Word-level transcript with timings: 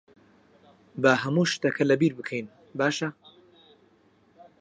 با 1.01 1.11
هەموو 1.23 1.49
شتەکە 1.51 1.83
لەبیر 1.91 2.13
بکەین، 2.19 2.47
باشە؟ 2.77 3.09